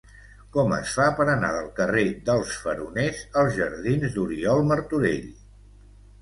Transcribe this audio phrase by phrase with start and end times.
[0.55, 5.31] Com es fa per anar del carrer dels Faroners als jardins d'Oriol Martorell?